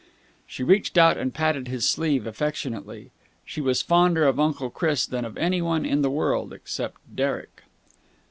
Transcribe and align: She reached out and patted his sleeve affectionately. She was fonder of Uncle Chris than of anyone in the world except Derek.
She 0.47 0.63
reached 0.63 0.97
out 0.97 1.19
and 1.19 1.31
patted 1.31 1.67
his 1.67 1.87
sleeve 1.87 2.25
affectionately. 2.25 3.11
She 3.45 3.61
was 3.61 3.83
fonder 3.83 4.25
of 4.27 4.39
Uncle 4.39 4.71
Chris 4.71 5.05
than 5.05 5.25
of 5.25 5.37
anyone 5.37 5.85
in 5.85 6.01
the 6.01 6.09
world 6.09 6.53
except 6.53 7.01
Derek. 7.15 7.61